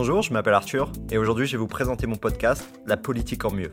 [0.00, 3.50] Bonjour, je m'appelle Arthur et aujourd'hui je vais vous présenter mon podcast La politique en
[3.50, 3.72] mieux.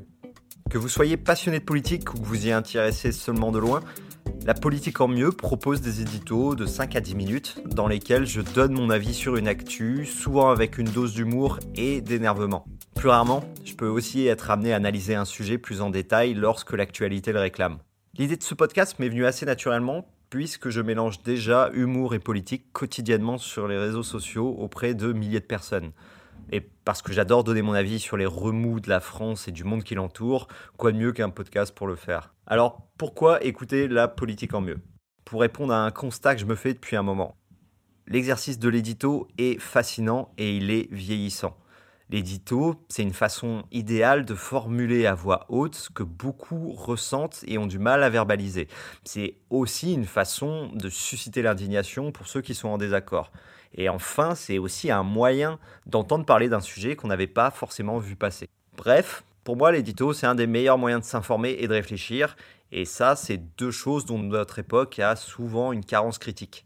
[0.72, 3.82] Que vous soyez passionné de politique ou que vous y intéressez seulement de loin,
[4.44, 8.42] La politique en mieux propose des éditos de 5 à 10 minutes dans lesquels je
[8.42, 12.66] donne mon avis sur une actu, souvent avec une dose d'humour et d'énervement.
[12.95, 16.73] Plus rarement, je peux aussi être amené à analyser un sujet plus en détail lorsque
[16.73, 17.78] l'actualité le réclame.
[18.17, 22.66] L'idée de ce podcast m'est venue assez naturellement puisque je mélange déjà humour et politique
[22.73, 25.94] quotidiennement sur les réseaux sociaux auprès de milliers de personnes.
[26.52, 29.64] Et parce que j'adore donner mon avis sur les remous de la France et du
[29.64, 32.33] monde qui l'entoure, quoi de mieux qu'un podcast pour le faire?
[32.48, 34.82] Alors, pourquoi écouter la politique en mieux?
[35.23, 37.37] Pour répondre à un constat que je me fais depuis un moment.
[38.05, 41.55] L'exercice de l'édito est fascinant et il est vieillissant.
[42.11, 47.58] L'édito, c'est une façon idéale de formuler à voix haute ce que beaucoup ressentent et
[47.58, 48.67] ont du mal à verbaliser.
[49.04, 53.32] C'est aussi une façon de susciter l'indignation pour ceux qui sont en désaccord.
[53.73, 58.16] Et enfin, c'est aussi un moyen d'entendre parler d'un sujet qu'on n'avait pas forcément vu
[58.16, 58.48] passer.
[58.77, 62.36] Bref, pour moi, l'édito, c'est un des meilleurs moyens de s'informer et de réfléchir.
[62.72, 66.66] Et ça, c'est deux choses dont notre époque a souvent une carence critique.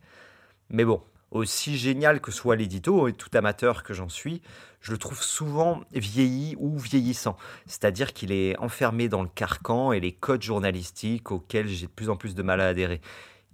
[0.70, 1.02] Mais bon,
[1.32, 4.42] aussi génial que soit l'édito, et tout amateur que j'en suis,
[4.82, 7.38] je le trouve souvent vieilli ou vieillissant.
[7.66, 12.10] C'est-à-dire qu'il est enfermé dans le carcan et les codes journalistiques auxquels j'ai de plus
[12.10, 13.02] en plus de mal à adhérer.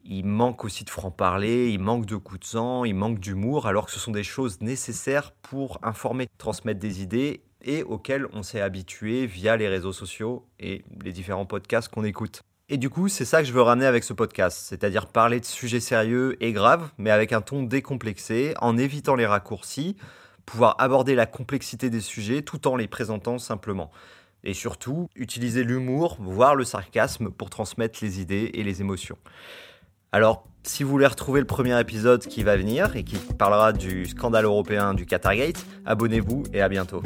[0.03, 3.87] Il manque aussi de franc-parler, il manque de coups de sang, il manque d'humour, alors
[3.87, 8.61] que ce sont des choses nécessaires pour informer, transmettre des idées et auxquelles on s'est
[8.61, 12.43] habitué via les réseaux sociaux et les différents podcasts qu'on écoute.
[12.67, 15.45] Et du coup, c'est ça que je veux ramener avec ce podcast, c'est-à-dire parler de
[15.45, 19.95] sujets sérieux et graves, mais avec un ton décomplexé, en évitant les raccourcis,
[20.47, 23.91] pouvoir aborder la complexité des sujets tout en les présentant simplement.
[24.43, 29.17] Et surtout, utiliser l'humour, voire le sarcasme pour transmettre les idées et les émotions.
[30.11, 34.07] Alors, si vous voulez retrouver le premier épisode qui va venir et qui parlera du
[34.07, 37.03] scandale européen du Qatargate, abonnez-vous et à bientôt.